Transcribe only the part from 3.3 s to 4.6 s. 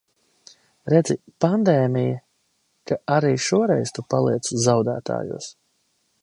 šoreiz tu paliec